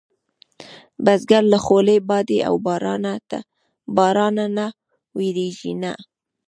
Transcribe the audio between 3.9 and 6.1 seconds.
بارانه نه وېرېږي نه